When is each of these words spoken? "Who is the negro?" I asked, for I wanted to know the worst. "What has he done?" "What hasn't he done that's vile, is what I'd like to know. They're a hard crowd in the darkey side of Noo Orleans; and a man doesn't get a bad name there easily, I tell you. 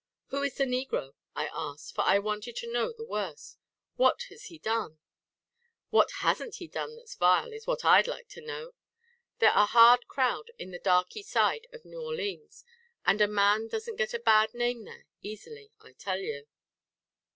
"Who 0.29 0.41
is 0.41 0.55
the 0.55 0.63
negro?" 0.63 1.13
I 1.35 1.51
asked, 1.53 1.93
for 1.93 2.01
I 2.01 2.17
wanted 2.17 2.55
to 2.55 2.71
know 2.73 2.91
the 2.91 3.05
worst. 3.05 3.59
"What 3.97 4.23
has 4.29 4.45
he 4.45 4.57
done?" 4.57 4.97
"What 5.91 6.09
hasn't 6.21 6.55
he 6.55 6.67
done 6.67 6.95
that's 6.95 7.13
vile, 7.13 7.53
is 7.53 7.67
what 7.67 7.85
I'd 7.85 8.07
like 8.07 8.27
to 8.29 8.41
know. 8.41 8.71
They're 9.37 9.53
a 9.53 9.67
hard 9.67 10.07
crowd 10.07 10.49
in 10.57 10.71
the 10.71 10.79
darkey 10.79 11.23
side 11.23 11.67
of 11.71 11.85
Noo 11.85 12.01
Orleans; 12.03 12.65
and 13.05 13.21
a 13.21 13.27
man 13.27 13.67
doesn't 13.67 13.97
get 13.97 14.15
a 14.15 14.19
bad 14.19 14.55
name 14.55 14.85
there 14.85 15.05
easily, 15.21 15.71
I 15.81 15.91
tell 15.93 16.17
you. 16.17 16.47